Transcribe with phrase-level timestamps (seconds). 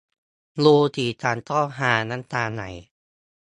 [0.65, 2.63] ดูกี่ครั้งก็ฮาน้ำตาไหล